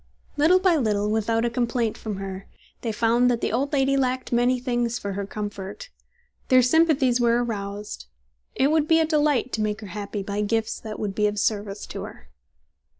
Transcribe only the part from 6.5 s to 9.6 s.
sympathies were aroused. It would be a delight